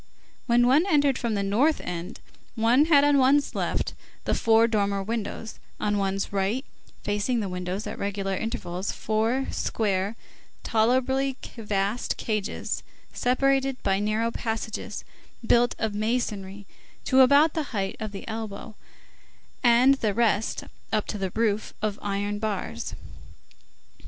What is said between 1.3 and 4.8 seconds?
the north end, one had on one's left the four